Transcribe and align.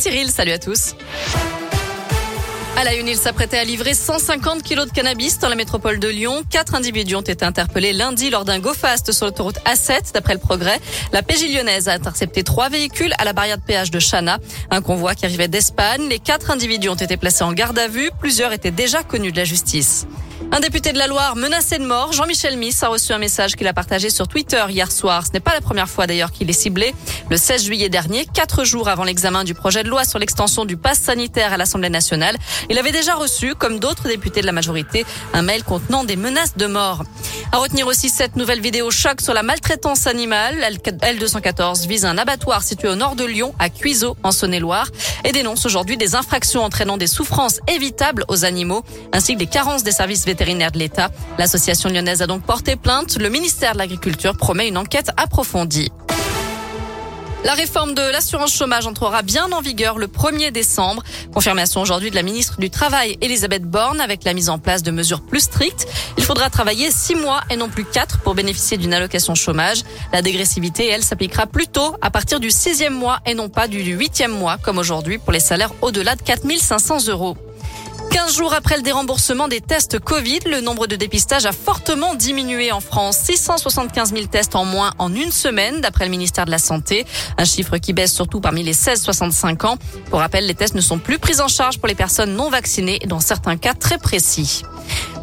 Cyril, 0.00 0.30
salut 0.30 0.52
à 0.52 0.58
tous. 0.58 0.94
À 2.78 2.84
la 2.84 2.94
une, 2.94 3.06
il 3.06 3.18
s'apprêtait 3.18 3.58
à 3.58 3.64
livrer 3.64 3.92
150 3.92 4.62
kilos 4.62 4.86
de 4.86 4.92
cannabis 4.92 5.38
dans 5.38 5.50
la 5.50 5.56
métropole 5.56 5.98
de 5.98 6.08
Lyon. 6.08 6.42
Quatre 6.48 6.74
individus 6.74 7.16
ont 7.16 7.20
été 7.20 7.44
interpellés 7.44 7.92
lundi 7.92 8.30
lors 8.30 8.46
d'un 8.46 8.60
go-fast 8.60 9.12
sur 9.12 9.26
l'autoroute 9.26 9.58
A7. 9.66 10.14
D'après 10.14 10.32
le 10.32 10.40
progrès, 10.40 10.80
la 11.12 11.22
PJ 11.22 11.52
lyonnaise 11.54 11.90
a 11.90 11.92
intercepté 11.92 12.44
trois 12.44 12.70
véhicules 12.70 13.12
à 13.18 13.26
la 13.26 13.34
barrière 13.34 13.58
de 13.58 13.62
péage 13.62 13.90
de 13.90 13.98
Chana. 13.98 14.38
Un 14.70 14.80
convoi 14.80 15.14
qui 15.14 15.26
arrivait 15.26 15.48
d'Espagne. 15.48 16.08
Les 16.08 16.18
quatre 16.18 16.50
individus 16.50 16.88
ont 16.88 16.94
été 16.94 17.18
placés 17.18 17.44
en 17.44 17.52
garde 17.52 17.78
à 17.78 17.86
vue. 17.86 18.10
Plusieurs 18.20 18.54
étaient 18.54 18.70
déjà 18.70 19.02
connus 19.02 19.32
de 19.32 19.36
la 19.36 19.44
justice. 19.44 20.06
Un 20.52 20.58
député 20.58 20.92
de 20.92 20.98
la 20.98 21.06
Loire 21.06 21.36
menacé 21.36 21.78
de 21.78 21.84
mort, 21.84 22.12
Jean-Michel 22.12 22.56
Miss, 22.56 22.82
a 22.82 22.88
reçu 22.88 23.12
un 23.12 23.18
message 23.18 23.54
qu'il 23.54 23.68
a 23.68 23.72
partagé 23.72 24.10
sur 24.10 24.26
Twitter 24.26 24.64
hier 24.68 24.90
soir. 24.90 25.24
Ce 25.24 25.32
n'est 25.32 25.40
pas 25.40 25.54
la 25.54 25.60
première 25.60 25.88
fois 25.88 26.08
d'ailleurs 26.08 26.32
qu'il 26.32 26.50
est 26.50 26.54
ciblé. 26.54 26.92
Le 27.30 27.36
16 27.36 27.64
juillet 27.64 27.88
dernier, 27.88 28.26
quatre 28.26 28.64
jours 28.64 28.88
avant 28.88 29.04
l'examen 29.04 29.44
du 29.44 29.54
projet 29.54 29.84
de 29.84 29.88
loi 29.88 30.04
sur 30.04 30.18
l'extension 30.18 30.64
du 30.64 30.76
pass 30.76 30.98
sanitaire 30.98 31.52
à 31.52 31.56
l'Assemblée 31.56 31.90
nationale, 31.90 32.36
il 32.68 32.78
avait 32.78 32.90
déjà 32.90 33.14
reçu, 33.14 33.54
comme 33.54 33.78
d'autres 33.78 34.08
députés 34.08 34.40
de 34.40 34.46
la 34.46 34.52
majorité, 34.52 35.06
un 35.34 35.42
mail 35.42 35.62
contenant 35.62 36.02
des 36.02 36.16
menaces 36.16 36.56
de 36.56 36.66
mort. 36.66 37.04
À 37.52 37.58
retenir 37.58 37.86
aussi 37.86 38.08
cette 38.08 38.34
nouvelle 38.36 38.60
vidéo 38.60 38.90
choc 38.90 39.20
sur 39.20 39.34
la 39.34 39.42
maltraitance 39.42 40.06
animale. 40.06 40.56
L214 40.60 41.86
vise 41.86 42.04
un 42.04 42.18
abattoir 42.18 42.62
situé 42.62 42.88
au 42.88 42.96
nord 42.96 43.14
de 43.14 43.24
Lyon, 43.24 43.54
à 43.58 43.70
Cuiseaux, 43.70 44.16
en 44.22 44.32
Saône-et-Loire, 44.32 44.88
et 45.24 45.32
dénonce 45.32 45.64
aujourd'hui 45.64 45.96
des 45.96 46.16
infractions 46.16 46.64
entraînant 46.64 46.96
des 46.96 47.06
souffrances 47.06 47.60
évitables 47.68 48.24
aux 48.28 48.44
animaux, 48.44 48.84
ainsi 49.12 49.34
que 49.34 49.38
des 49.38 49.46
carences 49.46 49.84
des 49.84 49.92
services 49.92 50.26
vétérinaires 50.30 50.70
de 50.70 50.78
l'État. 50.78 51.10
L'association 51.38 51.88
lyonnaise 51.88 52.22
a 52.22 52.26
donc 52.28 52.44
porté 52.44 52.76
plainte. 52.76 53.18
Le 53.18 53.28
ministère 53.28 53.72
de 53.72 53.78
l'Agriculture 53.78 54.36
promet 54.36 54.68
une 54.68 54.78
enquête 54.78 55.10
approfondie. 55.16 55.90
La 57.42 57.54
réforme 57.54 57.94
de 57.94 58.02
l'assurance 58.02 58.54
chômage 58.54 58.86
entrera 58.86 59.22
bien 59.22 59.50
en 59.50 59.60
vigueur 59.60 59.98
le 59.98 60.06
1er 60.06 60.52
décembre. 60.52 61.02
Confirmation 61.32 61.80
aujourd'hui 61.80 62.10
de 62.10 62.14
la 62.14 62.22
ministre 62.22 62.60
du 62.60 62.68
Travail, 62.68 63.16
Elisabeth 63.22 63.64
Borne, 63.64 64.00
avec 64.00 64.24
la 64.24 64.34
mise 64.34 64.50
en 64.50 64.58
place 64.58 64.82
de 64.82 64.90
mesures 64.90 65.22
plus 65.22 65.40
strictes. 65.40 65.88
Il 66.18 66.22
faudra 66.22 66.50
travailler 66.50 66.90
six 66.90 67.14
mois 67.14 67.40
et 67.50 67.56
non 67.56 67.68
plus 67.70 67.84
quatre 67.84 68.20
pour 68.20 68.34
bénéficier 68.34 68.76
d'une 68.76 68.92
allocation 68.92 69.34
chômage. 69.34 69.82
La 70.12 70.20
dégressivité, 70.20 70.86
elle, 70.88 71.02
s'appliquera 71.02 71.46
plutôt 71.46 71.96
à 72.02 72.10
partir 72.10 72.40
du 72.40 72.50
sixième 72.50 72.94
mois 72.94 73.20
et 73.24 73.34
non 73.34 73.48
pas 73.48 73.68
du 73.68 73.80
huitième 73.80 74.32
mois, 74.32 74.58
comme 74.58 74.78
aujourd'hui 74.78 75.16
pour 75.18 75.32
les 75.32 75.40
salaires 75.40 75.72
au-delà 75.80 76.16
de 76.16 76.22
4500 76.22 77.08
euros. 77.08 77.36
15 78.10 78.36
jours 78.36 78.54
après 78.54 78.76
le 78.76 78.82
déremboursement 78.82 79.46
des 79.46 79.60
tests 79.60 80.00
Covid, 80.00 80.40
le 80.46 80.60
nombre 80.60 80.88
de 80.88 80.96
dépistages 80.96 81.46
a 81.46 81.52
fortement 81.52 82.14
diminué 82.16 82.72
en 82.72 82.80
France. 82.80 83.18
675 83.18 84.12
000 84.12 84.26
tests 84.26 84.56
en 84.56 84.64
moins 84.64 84.92
en 84.98 85.14
une 85.14 85.30
semaine, 85.30 85.80
d'après 85.80 86.06
le 86.06 86.10
ministère 86.10 86.44
de 86.44 86.50
la 86.50 86.58
Santé. 86.58 87.06
Un 87.38 87.44
chiffre 87.44 87.78
qui 87.78 87.92
baisse 87.92 88.12
surtout 88.12 88.40
parmi 88.40 88.64
les 88.64 88.74
16-65 88.74 89.64
ans. 89.64 89.76
Pour 90.10 90.18
rappel, 90.18 90.46
les 90.46 90.54
tests 90.54 90.74
ne 90.74 90.80
sont 90.80 90.98
plus 90.98 91.18
pris 91.18 91.40
en 91.40 91.46
charge 91.46 91.78
pour 91.78 91.86
les 91.86 91.94
personnes 91.94 92.34
non 92.34 92.50
vaccinées, 92.50 92.98
dans 93.06 93.20
certains 93.20 93.56
cas 93.56 93.74
très 93.74 93.98
précis. 93.98 94.62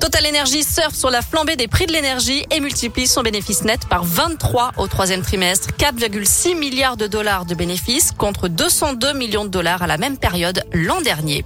Total 0.00 0.24
Energy 0.26 0.62
surfe 0.62 0.94
sur 0.94 1.10
la 1.10 1.22
flambée 1.22 1.56
des 1.56 1.66
prix 1.66 1.86
de 1.86 1.92
l'énergie 1.92 2.44
et 2.52 2.60
multiplie 2.60 3.08
son 3.08 3.22
bénéfice 3.22 3.64
net 3.64 3.86
par 3.88 4.04
23 4.04 4.72
au 4.76 4.86
troisième 4.86 5.22
trimestre. 5.22 5.70
4,6 5.76 6.56
milliards 6.56 6.96
de 6.96 7.08
dollars 7.08 7.46
de 7.46 7.56
bénéfices 7.56 8.12
contre 8.12 8.46
202 8.46 9.12
millions 9.14 9.44
de 9.44 9.50
dollars 9.50 9.82
à 9.82 9.88
la 9.88 9.98
même 9.98 10.18
période 10.18 10.62
l'an 10.72 11.00
dernier. 11.00 11.44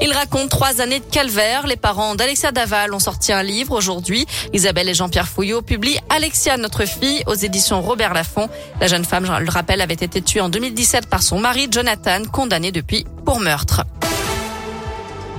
Il 0.00 0.12
raconte 0.12 0.48
trois 0.48 0.80
années 0.80 1.00
de 1.00 1.04
calvaire. 1.04 1.66
Les 1.66 1.76
parents 1.76 2.14
d'Alexia 2.14 2.52
Daval 2.52 2.94
ont 2.94 3.00
sorti 3.00 3.32
un 3.32 3.42
livre 3.42 3.76
aujourd'hui. 3.76 4.26
Isabelle 4.52 4.88
et 4.88 4.94
Jean-Pierre 4.94 5.26
Fouillot 5.26 5.60
publient 5.60 5.98
Alexia, 6.08 6.56
notre 6.56 6.84
fille, 6.84 7.22
aux 7.26 7.34
éditions 7.34 7.82
Robert 7.82 8.14
Laffont. 8.14 8.48
La 8.80 8.86
jeune 8.86 9.04
femme, 9.04 9.26
je 9.26 9.32
le 9.32 9.50
rappelle, 9.50 9.80
avait 9.80 9.94
été 9.94 10.22
tuée 10.22 10.40
en 10.40 10.48
2017 10.48 11.08
par 11.08 11.22
son 11.22 11.40
mari 11.40 11.66
Jonathan, 11.70 12.22
condamné 12.30 12.70
depuis 12.70 13.06
pour 13.24 13.40
meurtre. 13.40 13.84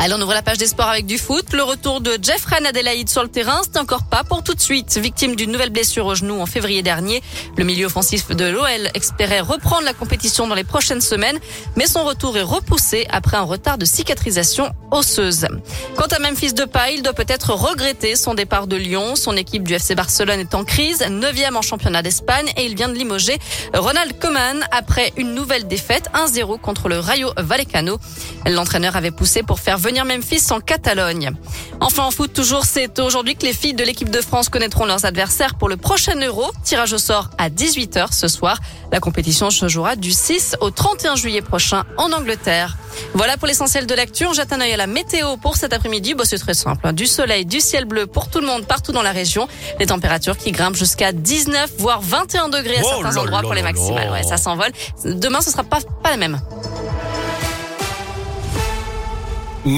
Allez, 0.00 0.14
on 0.14 0.20
ouvre 0.20 0.32
la 0.32 0.42
page 0.42 0.58
des 0.58 0.68
sports 0.68 0.86
avec 0.86 1.06
du 1.06 1.18
foot. 1.18 1.52
Le 1.52 1.64
retour 1.64 2.00
de 2.00 2.16
Jeffrey 2.22 2.64
Adelaide 2.64 3.08
sur 3.08 3.24
le 3.24 3.28
terrain, 3.28 3.60
c'est 3.64 3.80
encore 3.80 4.04
pas 4.04 4.22
pour 4.22 4.44
tout 4.44 4.54
de 4.54 4.60
suite. 4.60 4.96
Victime 4.96 5.34
d'une 5.34 5.50
nouvelle 5.50 5.70
blessure 5.70 6.06
au 6.06 6.14
genou 6.14 6.40
en 6.40 6.46
février 6.46 6.82
dernier, 6.82 7.20
le 7.56 7.64
milieu 7.64 7.86
offensif 7.86 8.28
de 8.28 8.44
l'OL 8.44 8.90
espérait 8.94 9.40
reprendre 9.40 9.82
la 9.82 9.94
compétition 9.94 10.46
dans 10.46 10.54
les 10.54 10.62
prochaines 10.62 11.00
semaines, 11.00 11.40
mais 11.74 11.88
son 11.88 12.04
retour 12.04 12.36
est 12.38 12.42
repoussé 12.42 13.08
après 13.10 13.36
un 13.36 13.42
retard 13.42 13.76
de 13.76 13.84
cicatrisation 13.84 14.70
osseuse. 14.92 15.48
Quant 15.96 16.06
à 16.06 16.20
Memphis 16.20 16.52
Depay, 16.52 16.94
il 16.94 17.02
doit 17.02 17.12
peut-être 17.12 17.52
regretter 17.52 18.14
son 18.14 18.34
départ 18.34 18.68
de 18.68 18.76
Lyon. 18.76 19.16
Son 19.16 19.36
équipe 19.36 19.64
du 19.64 19.74
FC 19.74 19.96
Barcelone 19.96 20.38
est 20.38 20.54
en 20.54 20.62
crise, 20.62 21.04
neuvième 21.10 21.56
en 21.56 21.62
championnat 21.62 22.02
d'Espagne 22.02 22.46
et 22.56 22.66
il 22.66 22.76
vient 22.76 22.88
de 22.88 22.94
limoger 22.94 23.36
Ronald 23.74 24.16
Koeman 24.20 24.64
après 24.70 25.12
une 25.16 25.34
nouvelle 25.34 25.66
défaite 25.66 26.08
1-0 26.14 26.60
contre 26.60 26.88
le 26.88 27.00
Rayo 27.00 27.32
Vallecano. 27.36 27.98
L'entraîneur 28.46 28.94
avait 28.94 29.10
poussé 29.10 29.42
pour 29.42 29.58
faire 29.58 29.76
venir 29.76 29.87
Memphis 29.92 30.50
en 30.50 30.60
Catalogne. 30.60 31.30
Enfin 31.80 32.04
en 32.04 32.10
foot 32.10 32.32
toujours, 32.32 32.64
c'est 32.64 32.98
aujourd'hui 32.98 33.36
que 33.36 33.46
les 33.46 33.52
filles 33.52 33.74
de 33.74 33.84
l'équipe 33.84 34.10
de 34.10 34.20
France 34.20 34.48
connaîtront 34.48 34.84
leurs 34.84 35.04
adversaires 35.04 35.54
pour 35.54 35.68
le 35.68 35.76
prochain 35.76 36.20
Euro. 36.20 36.50
Tirage 36.62 36.92
au 36.92 36.98
sort 36.98 37.30
à 37.38 37.48
18h 37.48 38.12
ce 38.12 38.28
soir. 38.28 38.58
La 38.92 39.00
compétition 39.00 39.50
se 39.50 39.68
jouera 39.68 39.96
du 39.96 40.12
6 40.12 40.56
au 40.60 40.70
31 40.70 41.16
juillet 41.16 41.42
prochain 41.42 41.84
en 41.96 42.12
Angleterre. 42.12 42.76
Voilà 43.14 43.36
pour 43.36 43.46
l'essentiel 43.46 43.86
de 43.86 43.94
l'actu. 43.94 44.26
On 44.26 44.32
jette 44.32 44.52
un 44.52 44.60
œil 44.60 44.72
à 44.72 44.76
la 44.76 44.86
météo 44.86 45.36
pour 45.36 45.56
cet 45.56 45.72
après-midi. 45.72 46.14
Bon, 46.14 46.24
c'est 46.24 46.38
très 46.38 46.54
simple. 46.54 46.86
Hein. 46.86 46.92
Du 46.92 47.06
soleil, 47.06 47.46
du 47.46 47.60
ciel 47.60 47.84
bleu 47.84 48.06
pour 48.06 48.28
tout 48.28 48.40
le 48.40 48.46
monde 48.46 48.66
partout 48.66 48.92
dans 48.92 49.02
la 49.02 49.12
région. 49.12 49.48
Les 49.78 49.86
températures 49.86 50.36
qui 50.36 50.52
grimpent 50.52 50.76
jusqu'à 50.76 51.12
19 51.12 51.72
voire 51.78 52.00
21 52.02 52.48
degrés 52.48 52.78
à 52.78 52.82
certains 52.82 53.16
endroits 53.16 53.42
pour 53.42 53.54
les 53.54 53.62
maximales. 53.62 54.10
Ouais, 54.10 54.22
ça 54.22 54.36
s'envole. 54.36 54.72
Demain, 55.04 55.40
ce 55.40 55.50
sera 55.50 55.64
pas, 55.64 55.78
pas 56.02 56.10
la 56.10 56.16
même. 56.16 56.40